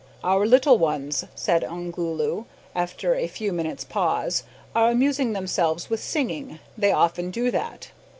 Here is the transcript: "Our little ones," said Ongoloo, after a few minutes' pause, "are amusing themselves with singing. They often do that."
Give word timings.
"Our 0.23 0.47
little 0.47 0.79
ones," 0.79 1.25
said 1.35 1.63
Ongoloo, 1.63 2.45
after 2.73 3.13
a 3.13 3.27
few 3.27 3.53
minutes' 3.53 3.83
pause, 3.83 4.41
"are 4.73 4.89
amusing 4.89 5.33
themselves 5.33 5.91
with 5.91 5.99
singing. 6.01 6.57
They 6.75 6.91
often 6.91 7.29
do 7.29 7.51
that." 7.51 7.91